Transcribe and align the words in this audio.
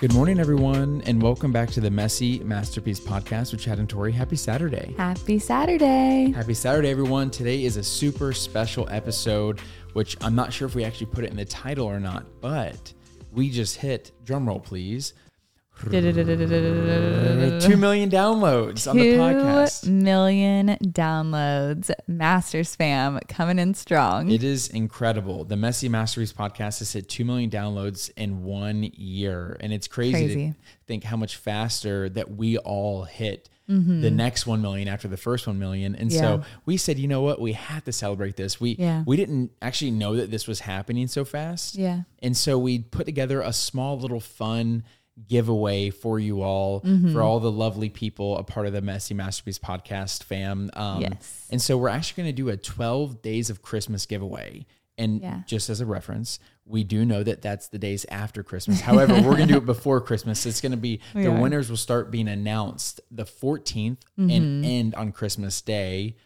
Good 0.00 0.14
morning, 0.14 0.38
everyone, 0.38 1.02
and 1.06 1.20
welcome 1.20 1.50
back 1.50 1.70
to 1.70 1.80
the 1.80 1.90
Messy 1.90 2.38
Masterpiece 2.38 3.00
Podcast 3.00 3.50
with 3.50 3.60
Chad 3.60 3.80
and 3.80 3.88
Tori. 3.88 4.12
Happy 4.12 4.36
Saturday. 4.36 4.94
Happy 4.96 5.40
Saturday. 5.40 6.30
Happy 6.30 6.54
Saturday, 6.54 6.88
everyone. 6.88 7.32
Today 7.32 7.64
is 7.64 7.76
a 7.76 7.82
super 7.82 8.32
special 8.32 8.88
episode, 8.90 9.58
which 9.94 10.16
I'm 10.20 10.36
not 10.36 10.52
sure 10.52 10.68
if 10.68 10.76
we 10.76 10.84
actually 10.84 11.06
put 11.06 11.24
it 11.24 11.32
in 11.32 11.36
the 11.36 11.44
title 11.44 11.84
or 11.84 11.98
not, 11.98 12.26
but 12.40 12.92
we 13.32 13.50
just 13.50 13.78
hit, 13.78 14.12
drumroll 14.24 14.62
please, 14.62 15.14
Two 15.78 17.76
million 17.76 18.10
downloads 18.10 18.88
on 18.90 18.96
the 18.96 19.12
podcast. 19.14 19.84
Two 19.84 19.90
million 19.92 20.76
downloads. 20.82 21.90
Masters 22.06 22.74
fam 22.74 23.18
coming 23.28 23.58
in 23.58 23.74
strong. 23.74 24.30
It 24.30 24.42
is 24.42 24.68
incredible. 24.68 25.44
The 25.44 25.56
Messy 25.56 25.88
Masterpiece 25.88 26.32
podcast 26.32 26.80
has 26.80 26.92
hit 26.92 27.08
2 27.08 27.24
million 27.24 27.50
downloads 27.50 28.10
in 28.16 28.42
one 28.44 28.82
year. 28.94 29.56
And 29.60 29.72
it's 29.72 29.86
crazy, 29.88 30.12
Crazy. 30.26 30.48
to 30.50 30.56
think 30.86 31.04
how 31.04 31.16
much 31.16 31.36
faster 31.36 32.08
that 32.10 32.30
we 32.32 32.58
all 32.58 33.04
hit 33.04 33.48
Mm-hmm. 33.68 34.00
the 34.00 34.10
next 34.10 34.46
1 34.46 34.62
million 34.62 34.88
after 34.88 35.08
the 35.08 35.18
first 35.18 35.46
1 35.46 35.58
million. 35.58 35.94
And 35.94 36.10
Yeah. 36.10 36.20
so 36.20 36.42
we 36.64 36.78
said, 36.78 36.98
you 36.98 37.06
know 37.06 37.20
what? 37.20 37.38
We 37.38 37.52
have 37.52 37.84
to 37.84 37.92
celebrate 37.92 38.34
this. 38.34 38.58
We, 38.58 38.76
Yeah. 38.76 39.02
we 39.06 39.14
didn't 39.18 39.50
actually 39.60 39.90
know 39.90 40.16
that 40.16 40.30
this 40.30 40.46
was 40.48 40.60
happening 40.60 41.06
so 41.06 41.22
fast. 41.26 41.74
Yeah. 41.74 42.04
And 42.22 42.34
so 42.34 42.58
we 42.58 42.78
put 42.78 43.04
together 43.04 43.42
a 43.42 43.52
small 43.52 43.98
little 43.98 44.20
fun 44.20 44.84
giveaway 45.26 45.90
for 45.90 46.18
you 46.20 46.42
all, 46.42 46.80
Mm-hmm. 46.82 47.12
for 47.12 47.22
all 47.22 47.40
the 47.40 47.50
lovely 47.50 47.88
people, 47.88 48.36
a 48.38 48.44
part 48.44 48.66
of 48.66 48.72
the 48.72 48.80
Messy 48.82 49.14
Masterpiece 49.14 49.58
podcast 49.58 50.22
fam. 50.22 50.70
Um, 50.74 51.00
Yes. 51.02 51.46
And 51.50 51.60
so 51.60 51.76
we're 51.76 51.88
actually 51.88 52.22
going 52.22 52.34
to 52.34 52.42
do 52.42 52.48
a 52.50 52.56
12 52.56 53.20
days 53.22 53.50
of 53.50 53.62
Christmas 53.62 54.06
giveaway. 54.06 54.66
And 54.96 55.20
Yeah. 55.20 55.42
just 55.46 55.70
as 55.70 55.80
a 55.80 55.86
reference, 55.86 56.38
we 56.64 56.82
do 56.84 57.04
know 57.04 57.22
that 57.22 57.40
that's 57.40 57.68
the 57.68 57.78
days 57.78 58.04
after 58.10 58.42
Christmas. 58.42 58.80
However, 58.80 59.14
we're 59.14 59.36
going 59.36 59.48
to 59.48 59.54
do 59.54 59.58
it 59.58 59.66
before 59.74 60.00
Christmas. 60.00 60.44
It's 60.44 60.60
going 60.60 60.72
to 60.72 60.76
be 60.78 61.00
We 61.14 61.22
the 61.22 61.30
are. 61.30 61.40
winners 61.40 61.70
will 61.70 61.76
start 61.76 62.10
being 62.10 62.28
announced 62.28 63.00
the 63.10 63.24
14th 63.24 63.98
Mm-hmm. 64.18 64.30
and 64.30 64.64
end 64.64 64.94
on 64.96 65.12
Christmas 65.12 65.60
Day. 65.62 66.16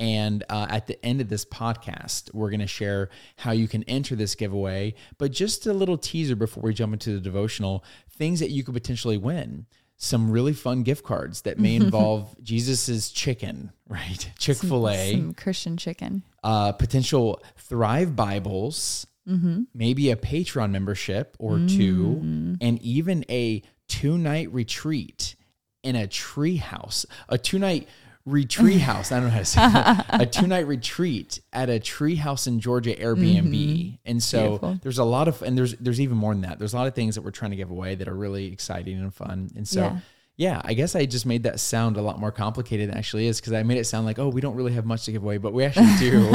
And 0.00 0.42
uh, 0.48 0.66
at 0.70 0.86
the 0.86 1.04
end 1.04 1.20
of 1.20 1.28
this 1.28 1.44
podcast, 1.44 2.32
we're 2.34 2.48
going 2.50 2.60
to 2.60 2.66
share 2.66 3.10
how 3.36 3.52
you 3.52 3.68
can 3.68 3.84
enter 3.84 4.16
this 4.16 4.34
giveaway. 4.34 4.94
But 5.18 5.30
just 5.30 5.66
a 5.66 5.72
little 5.74 5.98
teaser 5.98 6.34
before 6.34 6.62
we 6.62 6.72
jump 6.74 6.94
into 6.94 7.12
the 7.12 7.20
devotional 7.20 7.84
things 8.10 8.40
that 8.40 8.50
you 8.50 8.64
could 8.64 8.72
potentially 8.74 9.18
win. 9.18 9.66
Some 9.98 10.30
really 10.30 10.54
fun 10.54 10.82
gift 10.84 11.04
cards 11.04 11.42
that 11.42 11.58
may 11.58 11.74
involve 11.84 12.34
Jesus's 12.42 13.10
chicken, 13.10 13.70
right? 13.88 14.30
Chick 14.38 14.56
fil 14.56 14.88
A, 14.88 15.12
Some 15.12 15.34
Christian 15.34 15.76
chicken. 15.76 16.22
uh, 16.42 16.72
potential 16.72 17.42
Thrive 17.58 18.16
Bibles, 18.16 19.06
maybe 19.74 20.10
a 20.10 20.16
Patreon 20.16 20.70
membership 20.70 21.36
or 21.38 21.58
two, 21.68 22.56
and 22.62 22.80
even 22.82 23.24
a 23.30 23.62
two 23.86 24.16
night 24.18 24.50
retreat 24.52 25.36
in 25.82 25.94
a 25.94 26.06
tree 26.08 26.56
house, 26.56 27.04
a 27.28 27.36
two 27.36 27.58
night 27.58 27.86
retreat 28.26 28.80
house. 28.90 29.10
I 29.12 29.16
don't 29.16 29.24
know 29.24 29.30
how 29.30 29.38
to 29.40 29.44
say 29.44 29.60
that. 29.60 30.06
a 30.22 30.26
two 30.26 30.46
night 30.46 30.66
retreat 30.66 31.40
at 31.52 31.68
a 31.70 31.80
tree 31.80 32.16
house 32.16 32.46
in 32.46 32.60
Georgia 32.60 32.94
Airbnb. 32.94 33.52
Mm-hmm. 33.52 33.94
And 34.04 34.22
so 34.22 34.42
Beautiful. 34.42 34.78
there's 34.82 34.98
a 34.98 35.04
lot 35.04 35.28
of, 35.28 35.42
and 35.42 35.56
there's, 35.56 35.74
there's 35.76 36.00
even 36.00 36.16
more 36.16 36.32
than 36.34 36.42
that. 36.42 36.58
There's 36.58 36.74
a 36.74 36.76
lot 36.76 36.86
of 36.86 36.94
things 36.94 37.14
that 37.14 37.22
we're 37.22 37.30
trying 37.30 37.50
to 37.52 37.56
give 37.56 37.70
away 37.70 37.94
that 37.96 38.08
are 38.08 38.14
really 38.16 38.52
exciting 38.52 38.98
and 38.98 39.14
fun. 39.14 39.50
And 39.56 39.66
so, 39.66 39.80
Yeah. 39.80 39.98
Yeah, 40.40 40.62
I 40.64 40.72
guess 40.72 40.96
I 40.96 41.04
just 41.04 41.26
made 41.26 41.42
that 41.42 41.60
sound 41.60 41.98
a 41.98 42.00
lot 42.02 42.18
more 42.18 42.32
complicated 42.32 42.88
than 42.88 42.96
it 42.96 42.98
actually 42.98 43.26
is 43.26 43.38
because 43.38 43.52
I 43.52 43.62
made 43.62 43.76
it 43.76 43.84
sound 43.84 44.06
like, 44.06 44.18
oh, 44.18 44.30
we 44.30 44.40
don't 44.40 44.54
really 44.56 44.72
have 44.72 44.86
much 44.86 45.04
to 45.04 45.12
give 45.12 45.22
away, 45.22 45.36
but 45.36 45.52
we 45.52 45.64
actually 45.64 45.94
do. 45.98 46.30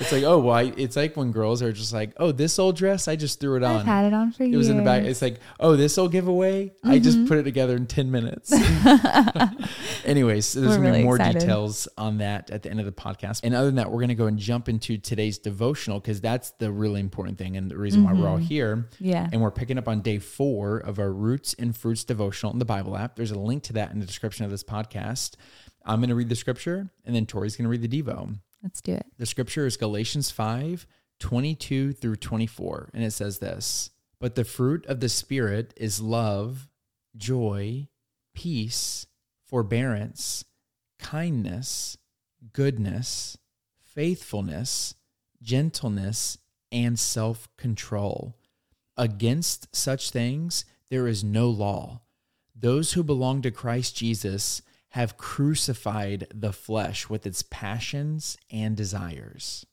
it's 0.00 0.10
like, 0.10 0.24
oh, 0.24 0.40
well, 0.40 0.72
it's 0.76 0.96
like 0.96 1.16
when 1.16 1.30
girls 1.30 1.62
are 1.62 1.72
just 1.72 1.92
like, 1.92 2.10
oh, 2.16 2.32
this 2.32 2.58
old 2.58 2.74
dress, 2.76 3.06
I 3.06 3.14
just 3.14 3.38
threw 3.38 3.54
it 3.56 3.62
I've 3.62 3.76
on. 3.82 3.86
had 3.86 4.04
it 4.06 4.12
on 4.12 4.32
for 4.32 4.42
It 4.42 4.48
years. 4.48 4.58
was 4.58 4.68
in 4.68 4.78
the 4.78 4.82
back. 4.82 5.04
It's 5.04 5.22
like, 5.22 5.38
oh, 5.60 5.76
this 5.76 5.96
old 5.96 6.10
giveaway, 6.10 6.72
I 6.82 6.96
Mm-hmm. 6.96 7.04
just 7.04 7.26
put 7.28 7.38
it 7.38 7.44
together 7.44 7.76
in 7.76 7.86
10 7.86 8.10
minutes. 8.10 8.52
Anyways, 10.04 10.52
there's 10.54 10.76
going 10.76 10.92
to 10.92 10.98
be 10.98 11.04
more 11.04 11.16
excited. 11.16 11.40
details 11.40 11.86
on 11.96 12.18
that 12.18 12.50
at 12.50 12.62
the 12.64 12.70
end 12.70 12.80
of 12.80 12.86
the 12.86 12.92
podcast. 12.92 13.40
And 13.44 13.54
other 13.54 13.66
than 13.66 13.76
that, 13.76 13.90
we're 13.90 13.98
going 14.00 14.08
to 14.08 14.14
go 14.14 14.26
and 14.26 14.38
jump 14.38 14.68
into 14.68 14.98
today's 14.98 15.38
devotional 15.38 16.00
because 16.00 16.20
that's 16.20 16.50
the 16.58 16.70
really 16.72 17.00
important 17.00 17.38
thing 17.38 17.56
and 17.56 17.70
the 17.70 17.76
reason 17.76 18.02
why 18.04 18.12
we're 18.12 18.28
all 18.28 18.36
here. 18.38 18.76
Mm-hmm. 18.76 19.04
Yeah. 19.08 19.28
And 19.32 19.40
we're 19.40 19.50
picking 19.50 19.78
up 19.78 19.86
on 19.88 20.00
day 20.00 20.18
four 20.18 20.78
of 20.78 20.98
our 20.98 21.12
Roots 21.12 21.54
and 21.58 21.76
Fruits 21.76 22.04
devotional 22.04 22.52
in 22.52 22.58
the 22.58 22.64
Bible 22.64 22.96
app. 22.96 23.19
There's 23.20 23.32
a 23.32 23.38
link 23.38 23.64
to 23.64 23.74
that 23.74 23.92
in 23.92 24.00
the 24.00 24.06
description 24.06 24.46
of 24.46 24.50
this 24.50 24.64
podcast. 24.64 25.34
I'm 25.84 26.00
going 26.00 26.08
to 26.08 26.14
read 26.14 26.30
the 26.30 26.34
scripture 26.34 26.88
and 27.04 27.14
then 27.14 27.26
Tori's 27.26 27.54
going 27.54 27.66
to 27.66 27.68
read 27.68 27.82
the 27.82 28.02
Devo. 28.02 28.38
Let's 28.62 28.80
do 28.80 28.94
it. 28.94 29.04
The 29.18 29.26
scripture 29.26 29.66
is 29.66 29.76
Galatians 29.76 30.30
5 30.30 30.86
22 31.18 31.92
through 31.92 32.16
24. 32.16 32.88
And 32.94 33.04
it 33.04 33.10
says 33.10 33.40
this 33.40 33.90
But 34.18 34.36
the 34.36 34.44
fruit 34.44 34.86
of 34.86 35.00
the 35.00 35.10
Spirit 35.10 35.74
is 35.76 36.00
love, 36.00 36.66
joy, 37.14 37.88
peace, 38.32 39.04
forbearance, 39.44 40.46
kindness, 40.98 41.98
goodness, 42.54 43.36
faithfulness, 43.82 44.94
gentleness, 45.42 46.38
and 46.72 46.98
self 46.98 47.54
control. 47.58 48.38
Against 48.96 49.76
such 49.76 50.08
things 50.08 50.64
there 50.88 51.06
is 51.06 51.22
no 51.22 51.50
law. 51.50 52.00
Those 52.60 52.92
who 52.92 53.02
belong 53.02 53.40
to 53.42 53.50
Christ 53.50 53.96
Jesus 53.96 54.60
have 54.90 55.16
crucified 55.16 56.26
the 56.34 56.52
flesh 56.52 57.08
with 57.08 57.26
its 57.26 57.42
passions 57.42 58.36
and 58.50 58.76
desires. 58.76 59.64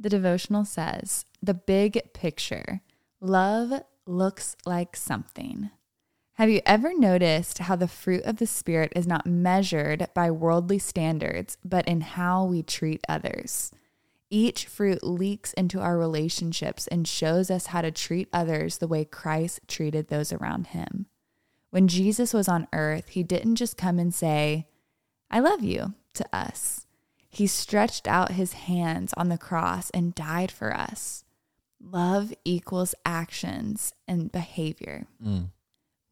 The 0.00 0.08
devotional 0.08 0.64
says 0.64 1.26
the 1.40 1.54
big 1.54 2.12
picture 2.12 2.80
love 3.20 3.82
looks 4.04 4.56
like 4.66 4.96
something. 4.96 5.70
Have 6.32 6.50
you 6.50 6.60
ever 6.66 6.92
noticed 6.98 7.58
how 7.58 7.76
the 7.76 7.86
fruit 7.86 8.24
of 8.24 8.38
the 8.38 8.48
Spirit 8.48 8.92
is 8.96 9.06
not 9.06 9.26
measured 9.26 10.08
by 10.12 10.32
worldly 10.32 10.80
standards, 10.80 11.56
but 11.64 11.86
in 11.86 12.00
how 12.00 12.44
we 12.44 12.64
treat 12.64 13.04
others? 13.08 13.70
Each 14.28 14.66
fruit 14.66 15.04
leaks 15.04 15.52
into 15.52 15.78
our 15.78 15.96
relationships 15.96 16.88
and 16.88 17.06
shows 17.06 17.48
us 17.48 17.66
how 17.66 17.82
to 17.82 17.92
treat 17.92 18.28
others 18.32 18.78
the 18.78 18.88
way 18.88 19.04
Christ 19.04 19.60
treated 19.68 20.08
those 20.08 20.32
around 20.32 20.68
him. 20.68 21.06
When 21.74 21.88
Jesus 21.88 22.32
was 22.32 22.46
on 22.46 22.68
earth, 22.72 23.08
he 23.08 23.24
didn't 23.24 23.56
just 23.56 23.76
come 23.76 23.98
and 23.98 24.14
say, 24.14 24.68
I 25.28 25.40
love 25.40 25.64
you 25.64 25.94
to 26.12 26.24
us. 26.32 26.86
He 27.28 27.48
stretched 27.48 28.06
out 28.06 28.30
his 28.30 28.52
hands 28.52 29.12
on 29.16 29.28
the 29.28 29.36
cross 29.36 29.90
and 29.90 30.14
died 30.14 30.52
for 30.52 30.72
us. 30.72 31.24
Love 31.82 32.32
equals 32.44 32.94
actions 33.04 33.92
and 34.06 34.30
behavior. 34.30 35.08
Mm. 35.20 35.50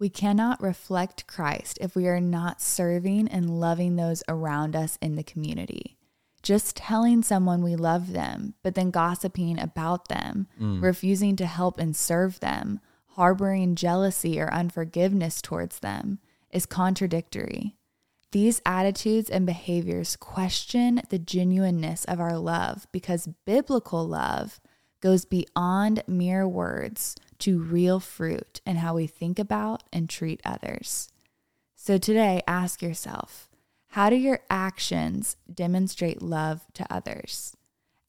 We 0.01 0.09
cannot 0.09 0.61
reflect 0.61 1.29
Christ 1.29 1.79
if 1.81 1.95
we 1.95 2.09
are 2.09 2.21
not 2.21 2.61
serving 2.61 3.29
and 3.29 3.61
loving 3.61 3.95
those 3.95 4.25
around 4.27 4.75
us 4.75 4.99
in 5.01 5.15
the 5.15 5.23
community. 5.23 5.97
Just 6.43 6.75
telling 6.75 7.23
someone 7.23 7.63
we 7.63 7.77
love 7.77 8.13
them, 8.13 8.55
but 8.65 8.75
then 8.75 8.91
gossiping 8.91 9.61
about 9.61 10.09
them, 10.09 10.49
mm. 10.61 10.83
refusing 10.83 11.37
to 11.37 11.47
help 11.47 11.79
and 11.79 11.95
serve 11.95 12.41
them, 12.41 12.81
harboring 13.15 13.75
jealousy 13.75 14.41
or 14.41 14.53
unforgiveness 14.53 15.43
towards 15.43 15.81
them 15.81 16.19
is 16.51 16.67
contradictory. 16.67 17.77
These 18.33 18.63
attitudes 18.65 19.29
and 19.29 19.45
behaviors 19.45 20.17
question 20.17 21.03
the 21.11 21.19
genuineness 21.19 22.05
of 22.07 22.21
our 22.21 22.39
love 22.39 22.87
because 22.91 23.29
biblical 23.45 24.07
love 24.07 24.61
goes 25.01 25.25
beyond 25.25 26.03
mere 26.07 26.49
words 26.49 27.17
to 27.41 27.61
real 27.61 28.01
fruit 28.01 28.61
in 28.65 28.77
how 28.77 28.95
we 28.95 29.07
think 29.07 29.39
about 29.39 29.83
and 29.93 30.09
treat 30.09 30.41
others. 30.45 31.11
So 31.75 31.99
today, 31.99 32.43
ask 32.47 32.81
yourself 32.81 33.51
how 33.89 34.09
do 34.09 34.17
your 34.17 34.41
actions 34.49 35.37
demonstrate 35.53 36.23
love 36.23 36.63
to 36.75 36.87
others? 36.91 37.55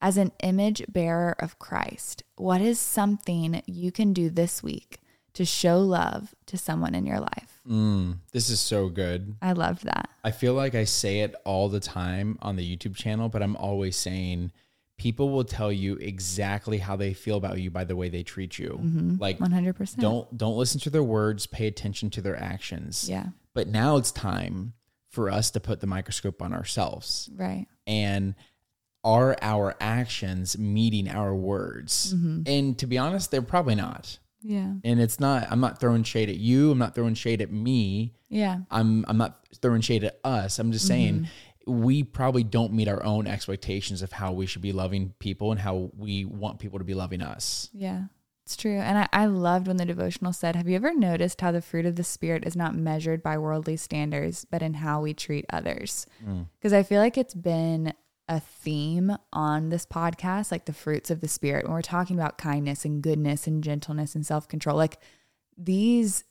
As 0.04 0.18
an 0.18 0.34
image 0.44 0.84
bearer 0.90 1.34
of 1.40 1.58
Christ, 1.60 2.24
what 2.36 2.60
is 2.60 2.78
something 2.78 3.64
you 3.66 3.90
can 3.90 4.12
do 4.12 4.30
this 4.30 4.62
week 4.62 5.00
to 5.32 5.46
show 5.46 5.80
love 5.80 6.36
to 6.48 6.58
someone 6.58 6.94
in 6.94 7.06
your 7.06 7.22
life? 7.22 7.62
Mm, 7.66 8.18
this 8.34 8.50
is 8.50 8.60
so 8.60 8.90
good. 8.90 9.36
I 9.42 9.54
love 9.54 9.80
that. 9.84 10.10
I 10.22 10.32
feel 10.32 10.56
like 10.56 10.76
I 10.76 10.84
say 10.84 11.22
it 11.22 11.34
all 11.46 11.70
the 11.70 11.80
time 11.80 12.38
on 12.42 12.58
the 12.58 12.76
YouTube 12.78 12.98
channel, 12.98 13.30
but 13.30 13.42
I'm 13.42 13.56
always 13.56 13.96
saying 13.96 14.52
people 14.98 15.30
will 15.30 15.46
tell 15.46 15.72
you 15.72 15.96
exactly 15.96 16.80
how 16.80 16.98
they 16.98 17.14
feel 17.14 17.38
about 17.38 17.62
you 17.62 17.72
by 17.72 17.86
the 17.86 17.96
way 17.96 18.10
they 18.10 18.24
treat 18.24 18.60
you. 18.60 18.82
Like 19.20 19.40
100%. 19.40 20.00
don't 20.02 20.38
don't 20.38 20.58
listen 20.58 20.82
to 20.82 20.90
their 20.90 21.02
words, 21.02 21.48
pay 21.48 21.66
attention 21.68 22.10
to 22.10 22.22
their 22.22 22.36
actions. 22.36 23.10
Yeah, 23.10 23.28
But 23.54 23.70
now 23.70 23.96
it's 23.96 24.12
time 24.12 24.74
for 25.10 25.30
us 25.30 25.50
to 25.52 25.62
put 25.62 25.80
the 25.80 25.88
microscope 25.88 26.42
on 26.42 26.52
ourselves. 26.54 27.30
right. 27.38 27.68
And 27.88 28.36
are 29.04 29.36
our 29.42 29.76
actions 29.80 30.58
meeting 30.58 31.10
our 31.10 31.36
words? 31.36 32.14
Mm-hmm. 32.14 32.42
And 32.46 32.78
to 32.80 32.88
be 32.88 32.98
honest, 32.98 33.32
they're 33.32 33.42
probably 33.42 33.76
not. 33.76 34.20
Yeah. 34.42 34.74
And 34.84 35.00
it's 35.00 35.20
not 35.20 35.48
I'm 35.50 35.60
not 35.60 35.80
throwing 35.80 36.04
shade 36.04 36.30
at 36.30 36.38
you, 36.38 36.72
I'm 36.72 36.78
not 36.78 36.96
throwing 36.96 37.16
shade 37.16 37.42
at 37.42 37.52
me. 37.52 38.14
Yeah. 38.30 38.60
I'm 38.70 39.06
I'm 39.08 39.18
not 39.18 39.40
throwing 39.62 39.82
shade 39.82 40.04
at 40.04 40.20
us. 40.24 40.60
I'm 40.60 40.72
just 40.72 40.86
saying 40.88 41.28
mm-hmm. 41.68 41.82
we 41.84 42.04
probably 42.04 42.44
don't 42.44 42.74
meet 42.74 42.88
our 42.88 43.04
own 43.04 43.26
expectations 43.26 44.02
of 44.02 44.12
how 44.12 44.34
we 44.34 44.46
should 44.46 44.62
be 44.62 44.74
loving 44.74 45.14
people 45.20 45.52
and 45.52 45.60
how 45.60 45.92
we 45.98 46.26
want 46.26 46.60
people 46.60 46.80
to 46.80 46.86
be 46.86 46.94
loving 46.94 47.22
us. 47.22 47.70
Yeah. 47.74 48.04
It's 48.46 48.58
true. 48.58 48.78
And 48.78 48.98
I, 48.98 49.08
I 49.14 49.26
loved 49.28 49.68
when 49.68 49.78
the 49.78 49.86
devotional 49.86 50.34
said, 50.34 50.58
Have 50.58 50.68
you 50.68 50.76
ever 50.76 50.94
noticed 50.94 51.40
how 51.40 51.54
the 51.54 51.62
fruit 51.62 51.86
of 51.86 51.96
the 51.96 52.04
Spirit 52.04 52.46
is 52.46 52.58
not 52.58 52.76
measured 52.76 53.24
by 53.24 53.38
worldly 53.38 53.78
standards, 53.78 54.46
but 54.50 54.62
in 54.62 54.74
how 54.76 55.02
we 55.02 55.14
treat 55.14 55.46
others? 55.50 56.06
Mm. 56.26 56.48
Because 56.60 56.74
I 56.74 56.84
feel 56.84 57.00
like 57.00 57.18
it's 57.18 57.34
been 57.34 57.94
a 58.28 58.40
theme 58.40 59.16
on 59.32 59.70
this 59.70 59.86
podcast, 59.86 60.52
like 60.52 60.66
the 60.66 60.74
fruits 60.74 61.12
of 61.12 61.22
the 61.22 61.28
Spirit, 61.28 61.66
when 61.66 61.74
we're 61.74 61.82
talking 61.82 62.18
about 62.18 62.38
kindness 62.38 62.86
and 62.86 63.02
goodness 63.02 63.48
and 63.48 63.64
gentleness 63.64 64.16
and 64.16 64.26
self 64.26 64.48
control. 64.48 64.78
Like 64.78 65.00
these 65.58 66.24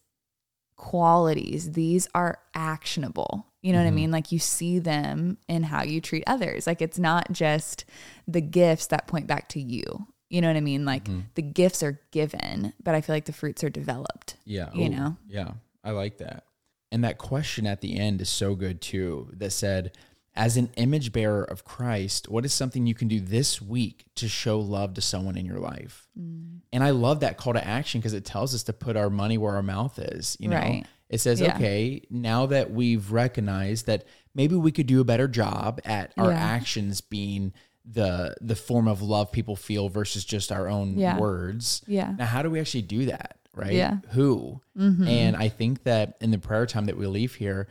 qualities, 0.77 1.73
these 1.73 2.09
are 2.15 2.39
actionable. 2.55 3.47
You 3.61 3.73
know 3.73 3.79
what 3.79 3.85
I 3.85 3.89
mm-hmm. 3.89 3.97
mean? 3.97 4.11
Like 4.11 4.33
you 4.33 4.39
see 4.39 4.79
them 4.79 5.39
in 5.49 5.63
how 5.63 5.83
you 5.83 6.01
treat 6.01 6.25
others. 6.27 6.67
Like 6.67 6.83
it's 6.83 6.99
not 6.99 7.31
just 7.31 7.85
the 8.27 8.41
gifts 8.41 8.89
that 8.89 9.07
point 9.07 9.27
back 9.27 9.49
to 9.51 9.61
you. 9.61 10.09
You 10.29 10.41
know 10.41 10.49
what 10.49 10.57
I 10.57 10.61
mean? 10.61 10.85
Like 10.85 11.05
mm-hmm. 11.05 11.21
the 11.35 11.43
gifts 11.43 11.83
are 11.83 12.01
given, 12.11 12.73
but 12.83 12.95
I 12.95 13.01
feel 13.01 13.15
like 13.15 13.27
the 13.27 13.33
fruits 13.33 13.63
are 13.63 13.71
developed. 13.71 14.37
Yeah. 14.45 14.71
You 14.75 14.87
Ooh, 14.87 14.89
know? 14.89 15.17
Yeah. 15.29 15.53
I 15.85 15.91
like 15.91 16.19
that. 16.19 16.45
And 16.91 17.05
that 17.05 17.19
question 17.19 17.67
at 17.67 17.81
the 17.81 17.99
end 17.99 18.21
is 18.21 18.29
so 18.29 18.55
good 18.55 18.81
too 18.81 19.29
that 19.35 19.51
said, 19.51 19.97
as 20.35 20.57
an 20.57 20.71
image 20.77 21.13
bearer 21.13 21.45
of 21.45 21.65
Christ, 21.65 22.29
what 22.29 22.45
is 22.45 22.53
something 22.55 22.87
you 22.87 22.95
can 22.95 23.09
do 23.09 23.21
this 23.21 23.61
week 23.61 24.07
to 24.15 24.29
show 24.29 24.59
love 24.59 24.95
to 24.95 25.01
someone 25.01 25.37
in 25.37 25.45
your 25.45 25.59
life? 25.59 26.09
Mm. 26.19 26.61
And 26.73 26.83
I 26.83 26.91
love 26.91 27.21
that 27.21 27.37
call 27.37 27.53
to 27.53 27.67
action 27.67 28.01
because 28.01 28.15
it 28.15 28.25
tells 28.25 28.55
us 28.55 28.63
to 28.65 28.73
put 28.73 28.97
our 28.97 29.11
money 29.11 29.37
where 29.37 29.55
our 29.55 29.63
mouth 29.63 29.99
is. 29.99 30.37
You 30.41 30.49
know, 30.49 30.57
Right. 30.57 30.87
it 31.11 31.21
says, 31.21 31.41
Yeah. 31.41 31.55
okay, 31.57 32.01
now 32.09 32.47
that 32.47 32.71
we've 32.71 33.13
recognized 33.13 33.87
that 33.87 34.05
maybe 34.35 34.55
we 34.57 34.73
could 34.73 34.87
do 34.87 35.01
a 35.01 35.05
better 35.05 35.29
job 35.29 35.81
at 35.85 36.15
our 36.17 36.31
Yeah. 36.31 36.39
actions 36.39 37.01
being 37.03 37.53
the 37.85 38.35
the 38.41 38.55
form 38.55 38.87
of 38.87 39.03
love 39.03 39.33
people 39.33 39.57
feel 39.57 39.89
versus 39.89 40.25
just 40.25 40.53
our 40.53 40.69
own 40.69 40.97
Yeah. 40.97 41.19
words. 41.19 41.83
Yeah. 41.87 42.15
Now, 42.17 42.27
how 42.27 42.41
do 42.43 42.49
we 42.49 42.61
actually 42.61 42.83
do 42.83 43.07
that? 43.07 43.37
Right? 43.55 43.75
Yeah. 43.75 43.99
Who? 44.13 44.63
Mm-hmm. 44.79 45.07
And 45.09 45.37
I 45.37 45.49
think 45.51 45.83
that 45.83 46.17
in 46.23 46.31
the 46.31 46.39
prayer 46.39 46.65
time 46.65 46.87
that 46.87 46.97
we 46.97 47.07
leave 47.07 47.35
here, 47.35 47.67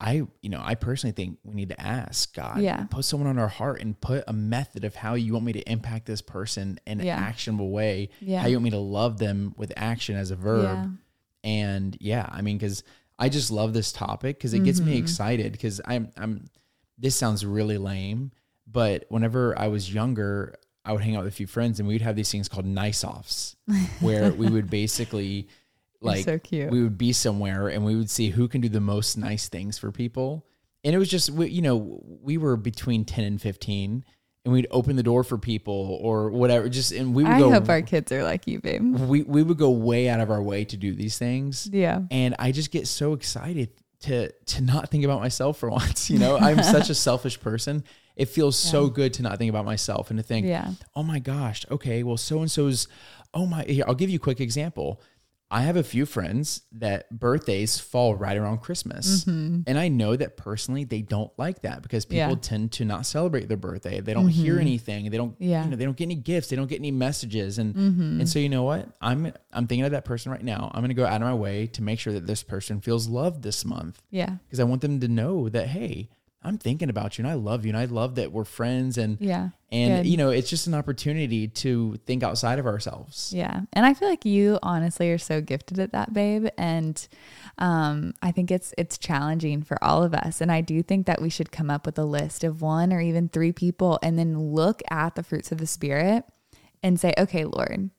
I, 0.00 0.22
you 0.42 0.48
know, 0.48 0.60
I 0.62 0.76
personally 0.76 1.12
think 1.12 1.38
we 1.42 1.54
need 1.56 1.70
to 1.70 1.80
ask 1.80 2.32
God, 2.34 2.60
Yeah. 2.60 2.84
put 2.84 3.04
someone 3.04 3.28
on 3.28 3.36
our 3.38 3.48
heart 3.48 3.80
and 3.80 4.00
put 4.00 4.22
a 4.28 4.32
method 4.32 4.84
of 4.84 4.94
how 4.94 5.14
you 5.14 5.32
want 5.32 5.44
me 5.44 5.52
to 5.54 5.70
impact 5.70 6.06
this 6.06 6.22
person 6.22 6.78
in 6.86 7.00
Yeah. 7.00 7.16
an 7.18 7.24
actionable 7.24 7.70
way. 7.70 8.10
Yeah. 8.20 8.40
How 8.42 8.46
you 8.46 8.56
want 8.56 8.64
me 8.64 8.70
to 8.70 8.78
love 8.78 9.18
them 9.18 9.54
with 9.56 9.72
action 9.76 10.14
as 10.16 10.30
a 10.30 10.36
verb. 10.36 10.62
Yeah. 10.64 10.86
And 11.50 11.96
yeah, 12.00 12.28
I 12.30 12.42
mean, 12.42 12.58
because 12.58 12.84
I 13.18 13.28
just 13.28 13.50
love 13.50 13.72
this 13.72 13.90
topic 13.90 14.38
because 14.38 14.54
it 14.54 14.62
gets 14.64 14.78
Mm-hmm. 14.78 14.88
me 14.90 14.98
excited 14.98 15.50
because 15.50 15.80
I'm, 15.84 16.10
I'm, 16.16 16.44
this 16.96 17.16
sounds 17.16 17.44
really 17.44 17.78
lame, 17.78 18.30
but 18.66 19.04
whenever 19.08 19.58
I 19.58 19.66
was 19.68 19.92
younger, 19.92 20.54
I 20.84 20.92
would 20.92 21.02
hang 21.02 21.16
out 21.16 21.24
with 21.24 21.32
a 21.32 21.36
few 21.36 21.46
friends 21.48 21.80
and 21.80 21.88
we'd 21.88 22.02
have 22.02 22.14
these 22.16 22.30
things 22.30 22.48
called 22.48 22.66
nice 22.66 23.02
offs 23.02 23.56
where 24.00 24.30
we 24.32 24.48
would 24.48 24.70
basically 24.70 25.48
like 26.00 26.24
so 26.24 26.38
cute. 26.38 26.70
we 26.70 26.82
would 26.82 26.96
be 26.98 27.12
somewhere 27.12 27.68
and 27.68 27.84
we 27.84 27.96
would 27.96 28.10
see 28.10 28.30
who 28.30 28.48
can 28.48 28.60
do 28.60 28.68
the 28.68 28.80
most 28.80 29.16
nice 29.16 29.48
things 29.48 29.78
for 29.78 29.90
people. 29.90 30.46
And 30.84 30.94
it 30.94 30.98
was 30.98 31.08
just, 31.08 31.30
we, 31.30 31.48
you 31.48 31.62
know, 31.62 32.00
we 32.22 32.38
were 32.38 32.56
between 32.56 33.04
10 33.04 33.24
and 33.24 33.42
15 33.42 34.04
and 34.44 34.52
we'd 34.54 34.68
open 34.70 34.94
the 34.96 35.02
door 35.02 35.24
for 35.24 35.36
people 35.36 35.98
or 36.00 36.30
whatever. 36.30 36.68
Just, 36.68 36.92
and 36.92 37.14
we 37.14 37.24
would 37.24 37.32
I 37.32 37.38
go, 37.40 37.50
hope 37.50 37.68
our 37.68 37.82
kids 37.82 38.12
are 38.12 38.22
like 38.22 38.46
you, 38.46 38.60
babe. 38.60 38.82
we, 38.94 39.22
we 39.22 39.42
would 39.42 39.58
go 39.58 39.70
way 39.70 40.08
out 40.08 40.20
of 40.20 40.30
our 40.30 40.42
way 40.42 40.64
to 40.66 40.76
do 40.76 40.94
these 40.94 41.18
things. 41.18 41.68
Yeah. 41.72 42.02
And 42.10 42.36
I 42.38 42.52
just 42.52 42.70
get 42.70 42.86
so 42.86 43.12
excited 43.12 43.70
to, 44.02 44.30
to 44.30 44.62
not 44.62 44.88
think 44.90 45.04
about 45.04 45.20
myself 45.20 45.58
for 45.58 45.68
once. 45.82 46.08
You 46.08 46.20
know, 46.20 46.36
I'm 46.38 46.62
such 46.62 46.88
a 46.90 46.94
selfish 46.94 47.40
person. 47.40 47.82
It 48.14 48.26
feels 48.28 48.56
so 48.56 48.88
good 48.88 49.14
to 49.14 49.22
not 49.22 49.38
think 49.38 49.50
about 49.50 49.64
myself 49.64 50.10
and 50.10 50.18
to 50.18 50.22
think, 50.24 50.46
Yeah. 50.46 50.72
oh 50.96 51.02
my 51.02 51.18
gosh, 51.18 51.64
okay, 51.70 52.02
well, 52.02 52.16
so 52.16 52.40
and 52.40 52.50
so's, 52.50 52.88
oh 53.34 53.46
my, 53.46 53.62
here, 53.64 53.84
I'll 53.86 53.94
give 53.94 54.10
you 54.10 54.16
a 54.16 54.20
quick 54.20 54.40
example. 54.40 55.00
I 55.50 55.62
have 55.62 55.76
a 55.76 55.82
few 55.82 56.04
friends 56.04 56.60
that 56.72 57.10
birthdays 57.10 57.78
fall 57.78 58.14
right 58.14 58.36
around 58.36 58.58
Christmas. 58.58 59.24
And 59.26 59.66
I 59.78 59.88
know 59.88 60.14
that 60.14 60.36
personally 60.36 60.84
they 60.84 61.00
don't 61.00 61.30
like 61.38 61.62
that 61.62 61.82
because 61.82 62.04
people 62.04 62.18
Mm-hmm. 62.18 62.30
Yeah. 62.32 62.36
tend 62.42 62.72
to 62.72 62.84
not 62.84 63.06
celebrate 63.06 63.48
their 63.48 63.56
birthday. 63.56 64.00
They 64.00 64.12
don't 64.12 64.28
hear 64.28 64.58
anything. 64.58 65.10
They 65.10 65.16
don't 65.16 65.34
Yeah. 65.38 65.64
you 65.64 65.70
know, 65.70 65.76
they 65.76 65.84
don't 65.86 65.96
get 65.96 66.04
any 66.04 66.16
gifts. 66.16 66.48
They 66.48 66.56
don't 66.56 66.66
get 66.66 66.80
any 66.80 66.90
messages. 66.90 67.58
And 67.58 67.74
Mm-hmm. 67.74 68.20
and 68.20 68.28
so 68.28 68.38
you 68.38 68.48
know 68.50 68.64
what? 68.64 68.88
I'm 69.00 69.32
I'm 69.52 69.66
thinking 69.66 69.84
of 69.86 69.92
that 69.92 70.04
person 70.04 70.30
right 70.32 70.44
now. 70.44 70.70
I'm 70.74 70.82
gonna 70.82 70.92
go 70.94 71.06
out 71.06 71.22
of 71.22 71.26
my 71.28 71.34
way 71.34 71.66
to 71.68 71.82
make 71.82 71.98
sure 71.98 72.12
that 72.12 72.26
this 72.26 72.42
person 72.42 72.80
feels 72.82 73.08
loved 73.08 73.42
this 73.42 73.64
month 73.64 74.02
Yeah. 74.10 74.36
because 74.46 74.60
I 74.60 74.64
want 74.64 74.82
them 74.82 75.00
to 75.00 75.08
know 75.08 75.48
that 75.48 75.68
hey, 75.68 76.10
I'm 76.42 76.56
thinking 76.56 76.88
about 76.88 77.18
you 77.18 77.24
and 77.24 77.30
I 77.30 77.34
love 77.34 77.64
you 77.66 77.70
and 77.70 77.76
I 77.78 77.86
love 77.86 78.14
that 78.14 78.30
we're 78.30 78.44
friends 78.44 78.96
and 78.96 79.18
Yeah. 79.20 79.48
and 79.72 80.04
Good. 80.04 80.06
you 80.10 80.16
know 80.16 80.30
it's 80.30 80.48
just 80.48 80.66
an 80.68 80.74
opportunity 80.74 81.48
to 81.48 81.96
think 82.06 82.22
outside 82.22 82.58
of 82.60 82.66
ourselves. 82.66 83.32
Yeah. 83.34 83.62
And 83.72 83.84
I 83.84 83.92
feel 83.94 84.08
like 84.08 84.24
you 84.24 84.58
honestly 84.62 85.10
are 85.10 85.18
so 85.18 85.40
gifted 85.40 85.78
at 85.80 85.92
that, 85.92 86.12
babe. 86.14 86.46
And 86.56 87.06
um, 87.58 88.14
I 88.22 88.30
think 88.30 88.50
it's 88.52 88.72
it's 88.78 88.98
challenging 88.98 89.62
for 89.62 89.82
all 89.82 90.04
of 90.04 90.14
us. 90.14 90.40
And 90.40 90.50
I 90.52 90.60
do 90.60 90.82
think 90.82 91.06
that 91.06 91.20
we 91.20 91.28
should 91.28 91.50
come 91.50 91.70
up 91.70 91.84
with 91.84 91.98
a 91.98 92.04
list 92.04 92.44
of 92.44 92.62
one 92.62 92.92
or 92.92 93.00
even 93.00 93.28
three 93.28 93.52
people 93.52 93.98
and 94.02 94.16
then 94.18 94.38
look 94.38 94.80
at 94.90 95.16
the 95.16 95.22
fruits 95.24 95.50
of 95.50 95.58
the 95.58 95.66
spirit 95.66 96.24
and 96.84 97.00
say, 97.00 97.12
okay, 97.18 97.44
Lord, 97.44 97.90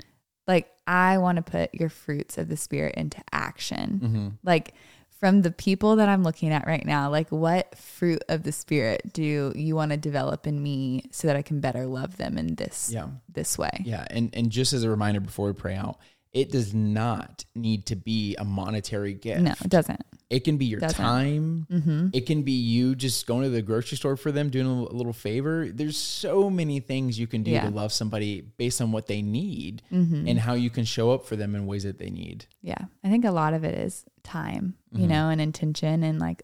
like 0.48 0.72
I 0.88 1.18
want 1.18 1.36
to 1.36 1.42
put 1.42 1.76
your 1.76 1.90
fruits 1.90 2.38
of 2.38 2.48
the 2.48 2.58
spirit 2.58 2.96
into 2.96 3.22
action. 3.34 4.38
Like 4.44 4.74
from 5.20 5.42
the 5.42 5.52
people 5.52 5.98
that 5.98 6.08
I'm 6.10 6.24
looking 6.24 6.52
at 6.52 6.66
right 6.66 6.86
now, 6.86 7.10
like 7.10 7.30
what 7.30 7.78
fruit 7.78 8.24
of 8.30 8.44
the 8.44 8.52
spirit 8.52 9.12
do 9.14 9.52
you 9.56 9.76
want 9.76 9.92
to 9.92 9.98
develop 9.98 10.48
in 10.48 10.62
me 10.64 11.10
so 11.12 11.28
that 11.28 11.36
I 11.36 11.42
can 11.42 11.60
better 11.60 11.86
love 11.86 12.18
them 12.18 12.38
in 12.38 12.56
this 12.56 12.90
Yeah. 12.92 13.08
this 13.32 13.58
way? 13.58 13.82
Yeah, 13.84 14.06
and 14.10 14.30
and 14.34 14.50
just 14.50 14.74
as 14.74 14.84
a 14.84 14.90
reminder 14.90 15.20
before 15.20 15.48
we 15.48 15.54
pray 15.54 15.76
out, 15.76 15.98
it 16.32 16.52
does 16.52 16.74
not 16.74 17.44
need 17.56 17.86
to 17.88 17.96
be 17.96 18.36
a 18.38 18.46
monetary 18.46 19.14
gift. 19.14 19.42
No, 19.42 19.54
it 19.62 19.70
doesn't. 19.70 20.06
It 20.30 20.42
can 20.44 20.58
be 20.58 20.66
your 20.66 20.80
Doesn't. 20.80 20.96
time. 21.04 21.66
Mm-hmm. 21.72 22.10
It 22.14 22.28
can 22.28 22.44
be 22.44 22.52
you 22.52 22.94
just 22.94 23.26
going 23.26 23.44
to 23.44 23.50
the 23.50 23.64
grocery 23.64 23.98
store 23.98 24.16
for 24.16 24.32
them, 24.32 24.50
doing 24.50 24.68
a 24.68 24.84
little, 24.84 25.12
favor. 25.12 25.70
There's 25.74 25.98
so 25.98 26.52
many 26.52 26.80
things 26.80 27.18
you 27.18 27.26
can 27.26 27.42
do 27.42 27.50
Yeah. 27.50 27.64
to 27.64 27.72
love 27.72 27.92
somebody 27.92 28.42
based 28.42 28.80
on 28.80 28.92
what 28.92 29.08
they 29.08 29.24
need 29.24 29.82
Mm-hmm. 29.92 30.28
and 30.28 30.40
how 30.40 30.54
you 30.54 30.70
can 30.70 30.86
show 30.86 31.10
up 31.12 31.26
for 31.26 31.36
them 31.36 31.56
in 31.56 31.66
ways 31.66 31.82
that 31.84 31.98
they 31.98 32.12
need. 32.12 32.46
Yeah. 32.62 32.78
I 33.04 33.10
think 33.10 33.26
a 33.26 33.32
lot 33.32 33.54
of 33.56 33.64
it 33.64 33.74
is 33.74 34.06
time, 34.24 34.76
you 34.92 35.06
Mhm. 35.06 35.10
know, 35.10 35.30
and 35.30 35.42
intention 35.42 36.04
and 36.04 36.20
like 36.20 36.44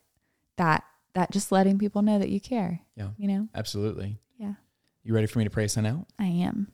that 0.57 0.83
that 1.13 1.31
just 1.31 1.51
letting 1.51 1.77
people 1.77 2.01
know 2.01 2.17
that 2.19 2.29
you 2.29 2.41
care. 2.41 2.81
Yeah. 2.97 3.09
You 3.17 3.27
know? 3.27 3.47
Absolutely. 3.53 4.17
Yeah. 4.37 4.55
You 5.03 5.13
ready 5.13 5.27
for 5.27 5.37
me 5.39 5.45
to 5.45 5.49
pray 5.51 5.63
us 5.65 5.77
out? 5.77 6.07
I 6.19 6.25
am. 6.25 6.67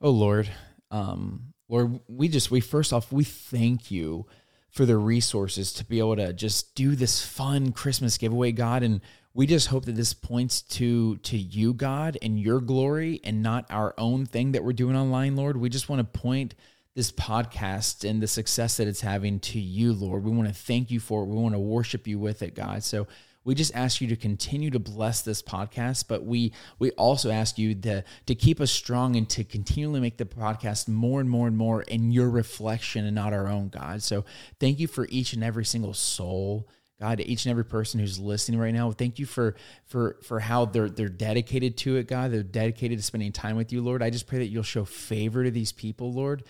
Oh 0.00 0.10
Lord, 0.10 0.50
um, 0.90 1.54
Lord, 1.68 2.00
we 2.08 2.28
just 2.28 2.50
we 2.50 2.60
first 2.60 2.92
off 2.92 3.12
we 3.12 3.22
thank 3.24 3.90
you 3.92 4.26
for 4.70 4.86
the 4.86 4.96
resources 4.96 5.72
to 5.74 5.84
be 5.84 5.98
able 5.98 6.16
to 6.16 6.32
just 6.32 6.74
do 6.74 6.94
this 6.94 7.24
fun 7.24 7.72
Christmas 7.72 8.18
giveaway, 8.18 8.52
God, 8.52 8.82
and 8.82 9.00
we 9.34 9.46
just 9.46 9.68
hope 9.68 9.84
that 9.84 9.94
this 9.94 10.14
points 10.14 10.62
to 10.62 11.16
to 11.18 11.36
you, 11.36 11.72
God, 11.72 12.18
and 12.22 12.40
your 12.40 12.60
glory, 12.60 13.20
and 13.22 13.42
not 13.42 13.66
our 13.70 13.94
own 13.96 14.26
thing 14.26 14.52
that 14.52 14.64
we're 14.64 14.72
doing 14.72 14.96
online, 14.96 15.36
Lord. 15.36 15.56
We 15.56 15.68
just 15.68 15.88
want 15.88 16.00
to 16.00 16.18
point 16.18 16.54
this 16.94 17.12
podcast 17.12 18.08
and 18.08 18.20
the 18.20 18.26
success 18.26 18.78
that 18.78 18.88
it's 18.88 19.02
having 19.02 19.38
to 19.38 19.60
you, 19.60 19.92
Lord. 19.92 20.24
We 20.24 20.32
want 20.32 20.48
to 20.48 20.54
thank 20.54 20.90
you 20.90 20.98
for 20.98 21.22
it. 21.22 21.26
We 21.26 21.36
want 21.36 21.54
to 21.54 21.60
worship 21.60 22.08
you 22.08 22.18
with 22.18 22.42
it, 22.42 22.56
God. 22.56 22.82
So 22.82 23.06
we 23.48 23.54
just 23.54 23.74
ask 23.74 24.02
you 24.02 24.08
to 24.08 24.16
continue 24.16 24.68
to 24.68 24.78
bless 24.78 25.22
this 25.22 25.40
podcast, 25.40 26.04
but 26.06 26.22
we 26.22 26.52
we 26.78 26.90
also 26.90 27.30
ask 27.30 27.56
you 27.56 27.74
to 27.74 28.04
to 28.26 28.34
keep 28.34 28.60
us 28.60 28.70
strong 28.70 29.16
and 29.16 29.26
to 29.30 29.42
continually 29.42 30.00
make 30.00 30.18
the 30.18 30.26
podcast 30.26 30.86
more 30.86 31.18
and 31.18 31.30
more 31.30 31.46
and 31.46 31.56
more 31.56 31.80
in 31.80 32.12
your 32.12 32.28
reflection 32.28 33.06
and 33.06 33.14
not 33.14 33.32
our 33.32 33.48
own, 33.48 33.70
God. 33.70 34.02
So 34.02 34.26
thank 34.60 34.78
you 34.78 34.86
for 34.86 35.06
each 35.08 35.32
and 35.32 35.42
every 35.42 35.64
single 35.64 35.94
soul. 35.94 36.68
God, 37.00 37.18
to 37.18 37.26
each 37.26 37.46
and 37.46 37.50
every 37.50 37.64
person 37.64 38.00
who's 38.00 38.18
listening 38.18 38.60
right 38.60 38.74
now, 38.74 38.90
thank 38.92 39.18
you 39.18 39.24
for 39.24 39.56
for 39.86 40.18
for 40.24 40.40
how 40.40 40.66
they're 40.66 40.90
they're 40.90 41.08
dedicated 41.08 41.78
to 41.78 41.96
it, 41.96 42.06
God. 42.06 42.30
They're 42.30 42.42
dedicated 42.42 42.98
to 42.98 43.02
spending 43.02 43.32
time 43.32 43.56
with 43.56 43.72
you, 43.72 43.80
Lord. 43.80 44.02
I 44.02 44.10
just 44.10 44.26
pray 44.26 44.40
that 44.40 44.48
you'll 44.48 44.62
show 44.62 44.84
favor 44.84 45.42
to 45.42 45.50
these 45.50 45.72
people, 45.72 46.12
Lord. 46.12 46.44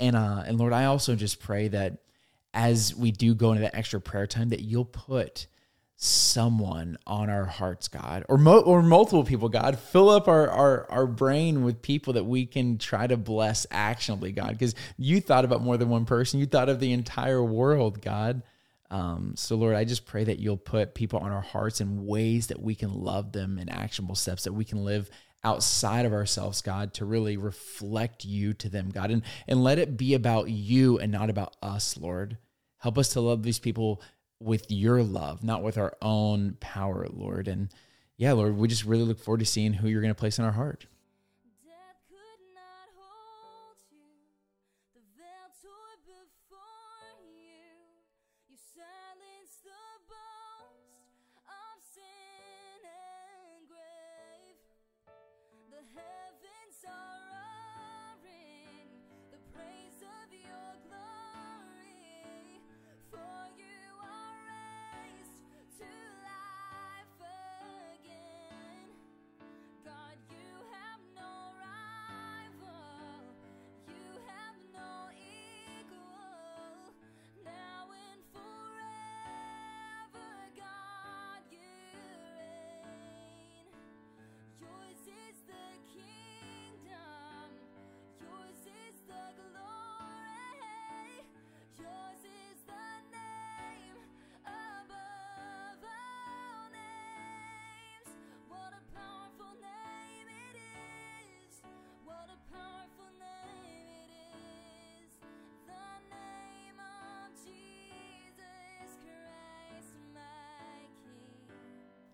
And 0.00 0.16
uh 0.16 0.42
and 0.44 0.58
Lord, 0.58 0.72
I 0.72 0.86
also 0.86 1.14
just 1.14 1.38
pray 1.38 1.68
that 1.68 1.98
as 2.52 2.96
we 2.96 3.12
do 3.12 3.32
go 3.32 3.52
into 3.52 3.62
that 3.62 3.76
extra 3.76 4.00
prayer 4.00 4.26
time, 4.26 4.48
that 4.48 4.62
you'll 4.62 4.84
put 4.84 5.46
someone 6.04 6.98
on 7.06 7.30
our 7.30 7.44
hearts, 7.44 7.86
God, 7.86 8.24
or 8.28 8.36
mo- 8.36 8.62
or 8.62 8.82
multiple 8.82 9.22
people, 9.22 9.48
God. 9.48 9.78
Fill 9.78 10.10
up 10.10 10.26
our, 10.26 10.50
our 10.50 10.90
our 10.90 11.06
brain 11.06 11.62
with 11.62 11.80
people 11.80 12.14
that 12.14 12.24
we 12.24 12.44
can 12.44 12.76
try 12.76 13.06
to 13.06 13.16
bless 13.16 13.68
actionably, 13.70 14.32
God, 14.32 14.50
because 14.50 14.74
you 14.98 15.20
thought 15.20 15.44
about 15.44 15.62
more 15.62 15.76
than 15.76 15.90
one 15.90 16.04
person. 16.04 16.40
You 16.40 16.46
thought 16.46 16.68
of 16.68 16.80
the 16.80 16.92
entire 16.92 17.42
world, 17.42 18.02
God. 18.02 18.42
Um, 18.90 19.34
so 19.36 19.54
Lord, 19.54 19.76
I 19.76 19.84
just 19.84 20.04
pray 20.04 20.24
that 20.24 20.40
you'll 20.40 20.56
put 20.56 20.96
people 20.96 21.20
on 21.20 21.30
our 21.30 21.40
hearts 21.40 21.80
in 21.80 22.04
ways 22.04 22.48
that 22.48 22.60
we 22.60 22.74
can 22.74 22.92
love 22.92 23.30
them 23.30 23.56
in 23.56 23.68
actionable 23.68 24.16
steps 24.16 24.42
that 24.42 24.52
we 24.52 24.64
can 24.64 24.84
live 24.84 25.08
outside 25.44 26.04
of 26.04 26.12
ourselves, 26.12 26.62
God, 26.62 26.94
to 26.94 27.04
really 27.04 27.36
reflect 27.36 28.24
you 28.24 28.54
to 28.54 28.68
them, 28.68 28.90
God, 28.90 29.12
and 29.12 29.22
and 29.46 29.62
let 29.62 29.78
it 29.78 29.96
be 29.96 30.14
about 30.14 30.50
you 30.50 30.98
and 30.98 31.12
not 31.12 31.30
about 31.30 31.56
us, 31.62 31.96
Lord. 31.96 32.38
Help 32.78 32.98
us 32.98 33.10
to 33.10 33.20
love 33.20 33.44
these 33.44 33.60
people 33.60 34.02
with 34.42 34.70
your 34.70 35.02
love, 35.02 35.42
not 35.42 35.62
with 35.62 35.78
our 35.78 35.96
own 36.02 36.56
power, 36.60 37.06
Lord. 37.10 37.48
And 37.48 37.70
yeah, 38.16 38.32
Lord, 38.32 38.56
we 38.56 38.68
just 38.68 38.84
really 38.84 39.04
look 39.04 39.18
forward 39.18 39.40
to 39.40 39.46
seeing 39.46 39.74
who 39.74 39.88
you're 39.88 40.02
going 40.02 40.14
to 40.14 40.18
place 40.18 40.38
in 40.38 40.44
our 40.44 40.52
heart. 40.52 40.86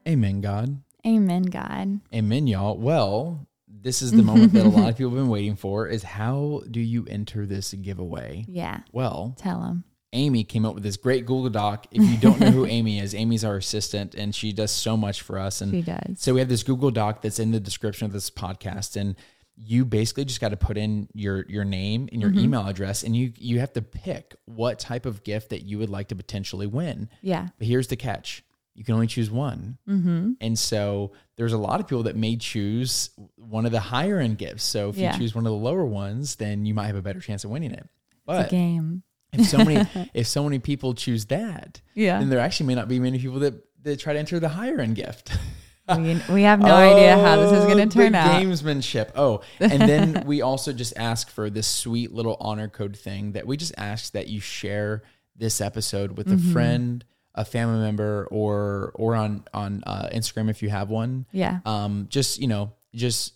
Amen, 0.09 0.41
God. 0.41 0.83
Amen, 1.07 1.43
God. 1.43 2.01
Amen, 2.15 2.47
y'all. 2.47 2.77
Well, 2.77 3.47
this 3.69 4.03
is 4.03 4.11
the 4.13 4.23
moment 4.23 4.53
that 4.55 4.67
a 4.67 4.69
lot 4.69 4.89
of 4.89 4.97
people 4.97 5.11
have 5.11 5.19
been 5.19 5.29
waiting 5.29 5.57
for 5.57 5.87
is 5.87 6.03
how 6.03 6.63
do 6.71 6.81
you 6.81 7.07
enter 7.09 7.47
this 7.47 7.73
giveaway? 7.75 8.45
Yeah. 8.49 8.81
Well, 8.93 9.35
Tell 9.39 9.61
them. 9.61 9.85
Amy 10.15 10.43
came 10.43 10.65
up 10.65 10.75
with 10.75 10.83
this 10.83 10.97
great 10.97 11.27
Google 11.27 11.51
Doc. 11.51 11.87
If 11.91 12.03
you 12.03 12.17
don't 12.17 12.41
know 12.41 12.51
who 12.51 12.65
Amy 12.79 12.99
is, 12.99 13.15
Amy's 13.15 13.45
our 13.45 13.57
assistant 13.57 14.15
and 14.15 14.35
she 14.35 14.53
does 14.53 14.71
so 14.71 14.97
much 14.97 15.21
for 15.21 15.39
us. 15.39 15.61
And 15.61 15.71
She 15.71 15.83
does. 15.83 16.17
so 16.19 16.33
we 16.33 16.41
have 16.41 16.49
this 16.49 16.63
Google 16.63 16.91
Doc 16.91 17.21
that's 17.21 17.39
in 17.39 17.51
the 17.51 17.61
description 17.61 18.07
of 18.07 18.13
this 18.13 18.31
podcast, 18.31 18.97
and 18.97 19.17
you 19.55 19.85
basically 19.85 20.25
just 20.25 20.41
got 20.41 20.49
to 20.49 20.57
put 20.57 20.79
in 20.79 21.09
your 21.13 21.45
your 21.49 21.65
name 21.65 22.09
and 22.11 22.23
your 22.23 22.31
Mm-hmm. 22.31 22.41
email 22.41 22.67
address, 22.67 23.03
and 23.03 23.15
you 23.15 23.33
you 23.37 23.61
have 23.61 23.73
to 23.75 23.83
pick 23.83 24.35
what 24.47 24.79
type 24.79 25.05
of 25.05 25.25
gift 25.25 25.51
that 25.51 25.65
you 25.65 25.79
would 25.79 25.91
like 25.91 26.09
to 26.09 26.17
potentially 26.17 26.67
win. 26.67 27.11
Yeah. 27.21 27.49
But 27.59 27.67
here's 27.69 27.89
the 27.89 27.97
catch: 27.97 28.43
you 28.79 28.85
can 28.85 28.95
only 28.95 29.09
choose 29.09 29.29
one, 29.31 29.77
Mm-hmm. 29.89 30.33
and 30.41 30.57
so 30.59 31.11
there's 31.37 31.53
a 31.53 31.59
lot 31.59 31.81
of 31.81 31.89
people 31.89 32.05
that 32.05 32.15
may 32.17 32.37
choose 32.37 33.11
one 33.37 33.67
of 33.67 33.73
the 33.73 33.81
higher 33.81 34.19
end 34.21 34.39
gifts. 34.39 34.63
So 34.65 34.91
if 34.91 34.97
Yeah. 34.97 35.13
you 35.13 35.19
choose 35.19 35.35
one 35.35 35.45
of 35.47 35.51
the 35.53 35.59
lower 35.59 35.85
ones, 35.85 36.37
then 36.37 36.65
you 36.65 36.75
might 36.75 36.87
have 36.87 36.97
a 36.97 37.03
better 37.03 37.21
chance 37.21 37.43
of 37.45 37.51
winning 37.51 37.73
it. 37.73 37.89
But 38.25 38.51
game. 38.51 39.03
if 39.33 39.47
so 39.47 39.59
many 39.59 39.87
if 40.15 40.27
so 40.29 40.45
many 40.45 40.59
people 40.61 40.95
choose 40.95 41.25
that, 41.27 41.81
Yeah. 41.95 42.19
then 42.21 42.29
there 42.29 42.39
actually 42.41 42.67
may 42.67 42.75
not 42.77 42.87
be 42.89 42.99
many 43.01 43.19
people 43.19 43.41
that 43.41 43.55
that 43.83 43.99
try 43.99 44.13
to 44.13 44.19
enter 44.19 44.39
the 44.41 44.49
higher 44.51 44.81
end 44.81 44.95
gift. 44.97 45.37
we, 45.97 46.21
we 46.31 46.43
have 46.43 46.61
no 46.61 46.75
idea 46.75 47.17
how 47.19 47.37
this 47.37 47.53
is 47.53 47.65
going 47.65 47.81
Oh, 47.81 47.85
to 47.85 47.91
turn 47.91 48.13
the 48.13 48.19
out. 48.19 48.43
Gamesmanship. 48.43 49.11
Oh, 49.17 49.41
and 49.59 49.81
then 49.83 50.23
we 50.27 50.43
also 50.43 50.73
just 50.73 50.93
ask 50.97 51.31
for 51.31 51.49
this 51.51 51.67
sweet 51.67 52.13
little 52.13 52.37
honor 52.41 52.69
code 52.69 52.97
thing 52.97 53.33
that 53.33 53.47
we 53.47 53.57
just 53.57 53.73
ask 53.79 54.13
that 54.13 54.29
you 54.29 54.39
share 54.41 55.03
this 55.35 55.61
episode 55.61 56.17
with 56.19 56.27
Mm-hmm. 56.29 56.51
a 56.51 56.53
friend, 56.53 57.05
a 57.39 57.45
family 57.45 57.81
member, 57.81 58.27
or 58.31 58.93
or 58.95 59.15
on 59.15 59.45
on 59.55 59.83
uh, 59.87 60.09
Instagram 60.13 60.51
if 60.51 60.63
you 60.63 60.69
have 60.71 60.91
one. 60.91 61.27
Yeah. 61.33 61.61
Um, 61.65 62.07
just 62.11 62.39
you 62.41 62.49
know, 62.49 62.73
just 62.95 63.35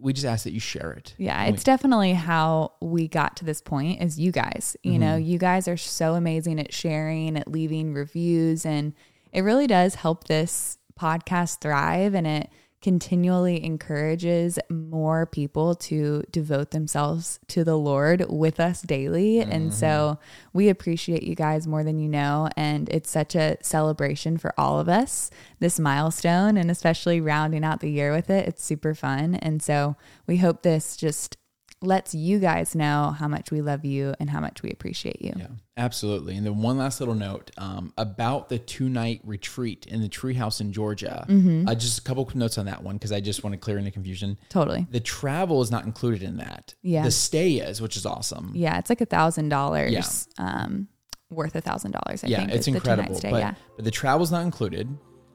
we 0.00 0.12
just 0.12 0.26
ask 0.26 0.44
that 0.44 0.52
you 0.52 0.60
share 0.60 0.92
it. 0.92 1.14
Yeah, 1.18 1.44
it's 1.46 1.64
definitely 1.64 2.12
how 2.12 2.72
we 2.80 3.08
got 3.08 3.36
to 3.38 3.44
this 3.44 3.60
point 3.60 4.00
is 4.00 4.18
you 4.18 4.30
guys. 4.30 4.76
You 4.84 4.98
know, 4.98 5.16
Mm-hmm. 5.16 5.28
you 5.30 5.38
guys 5.38 5.66
are 5.66 5.76
so 5.76 6.14
amazing 6.14 6.60
at 6.60 6.72
sharing, 6.72 7.36
at 7.36 7.48
leaving 7.50 7.94
reviews, 7.94 8.64
and 8.64 8.92
it 9.32 9.40
really 9.42 9.66
does 9.66 9.96
help 9.96 10.24
this 10.28 10.78
podcast 10.98 11.60
thrive 11.60 12.14
and 12.14 12.26
it 12.26 12.50
continually 12.80 13.64
encourages 13.64 14.58
more 14.68 15.26
people 15.26 15.74
to 15.74 16.22
devote 16.30 16.70
themselves 16.70 17.40
to 17.48 17.64
the 17.64 17.76
Lord 17.76 18.26
with 18.28 18.60
us 18.60 18.82
daily. 18.82 19.40
And 19.40 19.70
mm-hmm. 19.70 19.70
so 19.70 20.18
we 20.52 20.68
appreciate 20.68 21.22
you 21.22 21.34
guys 21.34 21.66
more 21.66 21.82
than 21.82 21.98
you 21.98 22.08
know. 22.08 22.48
And 22.56 22.88
it's 22.90 23.10
such 23.10 23.34
a 23.34 23.56
celebration 23.62 24.38
for 24.38 24.54
all 24.58 24.78
of 24.78 24.88
us, 24.88 25.30
this 25.58 25.80
milestone, 25.80 26.56
and 26.56 26.70
especially 26.70 27.20
rounding 27.20 27.64
out 27.64 27.80
the 27.80 27.90
year 27.90 28.12
with 28.12 28.30
it. 28.30 28.46
It's 28.46 28.62
super 28.62 28.94
fun. 28.94 29.34
And 29.36 29.62
so 29.62 29.96
we 30.26 30.36
hope 30.36 30.62
this 30.62 30.96
just 30.96 31.37
lets 31.80 32.14
you 32.14 32.38
guys 32.40 32.74
know 32.74 33.14
how 33.16 33.28
much 33.28 33.50
we 33.50 33.60
love 33.60 33.84
you 33.84 34.14
and 34.18 34.28
how 34.28 34.40
much 34.40 34.62
we 34.62 34.70
appreciate 34.70 35.22
you. 35.22 35.32
Yeah, 35.36 35.46
absolutely. 35.76 36.36
And 36.36 36.44
then 36.44 36.60
one 36.60 36.76
last 36.76 36.98
little 36.98 37.14
note 37.14 37.50
um, 37.56 37.92
about 37.96 38.48
the 38.48 38.58
two 38.58 38.88
night 38.88 39.20
retreat 39.22 39.86
in 39.86 40.00
the 40.00 40.08
treehouse 40.08 40.60
in 40.60 40.72
Georgia. 40.72 41.24
Mm-hmm. 41.28 41.68
Uh, 41.68 41.74
just 41.74 42.00
a 42.00 42.02
couple 42.02 42.28
notes 42.34 42.58
on 42.58 42.66
that 42.66 42.82
one 42.82 42.96
because 42.96 43.12
I 43.12 43.20
just 43.20 43.44
want 43.44 43.54
to 43.54 43.58
clear 43.58 43.78
any 43.78 43.90
confusion. 43.90 44.38
Totally. 44.48 44.86
The 44.90 45.00
travel 45.00 45.62
is 45.62 45.70
not 45.70 45.84
included 45.84 46.22
in 46.22 46.38
that. 46.38 46.74
Yeah. 46.82 47.04
The 47.04 47.12
stay 47.12 47.52
is, 47.56 47.80
which 47.80 47.96
is 47.96 48.04
awesome. 48.04 48.52
Yeah, 48.54 48.78
it's 48.78 48.90
like 48.90 49.00
a 49.00 49.06
thousand 49.06 49.50
dollars, 49.50 50.28
um, 50.38 50.88
worth 51.30 51.54
a 51.54 51.60
thousand 51.60 51.92
dollars. 51.92 52.24
Yeah, 52.24 52.38
think 52.38 52.50
it's 52.50 52.66
is 52.66 52.74
the 52.74 52.80
two-night 52.80 52.90
incredible. 52.90 53.18
stay. 53.18 53.30
But, 53.30 53.38
yeah, 53.38 53.54
but 53.76 53.84
the 53.84 53.90
travel's 53.90 54.32
not 54.32 54.42
included. 54.42 54.88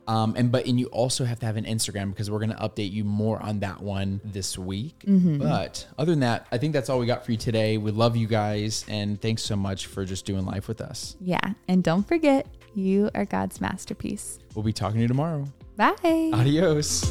Um, 0.07 0.33
and 0.35 0.51
but 0.51 0.65
and 0.65 0.79
you 0.79 0.87
also 0.87 1.23
have 1.25 1.39
to 1.39 1.45
have 1.45 1.55
an 1.57 1.65
Instagram 1.65 2.09
because 2.09 2.29
we're 2.29 2.39
gonna 2.39 2.55
update 2.61 2.91
you 2.91 3.03
more 3.03 3.41
on 3.41 3.59
that 3.61 3.81
one 3.81 4.19
this 4.23 4.57
week. 4.57 4.99
Mm-hmm. 5.05 5.39
But 5.39 5.87
other 5.97 6.11
than 6.11 6.21
that, 6.21 6.47
I 6.51 6.57
think 6.57 6.73
that's 6.73 6.89
all 6.89 6.99
we 6.99 7.05
got 7.05 7.25
for 7.25 7.31
you 7.31 7.37
today. 7.37 7.77
We 7.77 7.91
love 7.91 8.15
you 8.15 8.27
guys 8.27 8.85
and 8.87 9.21
thanks 9.21 9.43
so 9.43 9.55
much 9.55 9.85
for 9.87 10.05
just 10.05 10.25
doing 10.25 10.45
life 10.45 10.67
with 10.67 10.81
us. 10.81 11.15
yeah, 11.21 11.53
and 11.67 11.83
don't 11.83 12.07
forget, 12.07 12.47
you 12.75 13.09
are 13.15 13.25
God's 13.25 13.61
masterpiece. 13.61 14.39
We'll 14.55 14.63
be 14.63 14.73
talking 14.73 14.97
to 14.97 15.01
you 15.03 15.07
tomorrow. 15.07 15.47
Bye. 15.77 16.31
Adios. 16.33 17.03